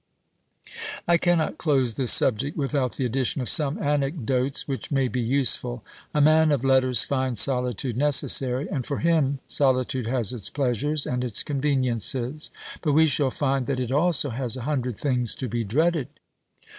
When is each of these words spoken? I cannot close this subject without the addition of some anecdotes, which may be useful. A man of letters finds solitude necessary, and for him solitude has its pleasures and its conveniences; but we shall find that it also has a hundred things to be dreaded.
I 1.07 1.17
cannot 1.17 1.59
close 1.59 1.93
this 1.93 2.11
subject 2.11 2.57
without 2.57 2.93
the 2.93 3.05
addition 3.05 3.39
of 3.39 3.47
some 3.49 3.77
anecdotes, 3.77 4.67
which 4.67 4.89
may 4.89 5.07
be 5.07 5.21
useful. 5.21 5.83
A 6.11 6.19
man 6.19 6.51
of 6.51 6.63
letters 6.65 7.03
finds 7.03 7.39
solitude 7.39 7.95
necessary, 7.95 8.67
and 8.67 8.83
for 8.83 8.97
him 8.97 9.41
solitude 9.45 10.07
has 10.07 10.33
its 10.33 10.49
pleasures 10.49 11.05
and 11.05 11.23
its 11.23 11.43
conveniences; 11.43 12.49
but 12.81 12.93
we 12.93 13.05
shall 13.05 13.29
find 13.29 13.67
that 13.67 13.79
it 13.79 13.91
also 13.91 14.31
has 14.31 14.57
a 14.57 14.63
hundred 14.63 14.95
things 14.97 15.35
to 15.35 15.47
be 15.47 15.63
dreaded. 15.63 16.07